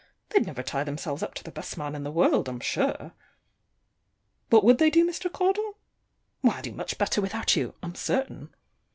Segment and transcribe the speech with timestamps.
[0.29, 3.11] They'd never tie themselves up to the best man in the world, I'm sure.
[4.49, 5.31] What would they do, Mr.
[5.31, 5.77] Caudle?
[6.41, 8.49] Why, do much better without you, I'm certain.